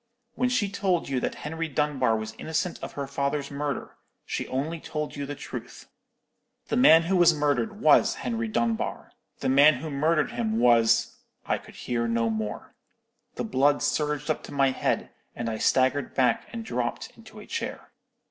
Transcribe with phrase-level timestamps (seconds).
[0.33, 4.79] When she told you that Henry Dunbar was innocent of her father's murder, she only
[4.79, 5.89] told you the truth.
[6.69, 9.11] The man who was murdered was Henry Dunbar;
[9.41, 12.73] the man who murdered him was——' "I could hear no more.
[13.35, 17.45] The blood surged up to my head, and I staggered back and dropped into a
[17.45, 17.91] chair.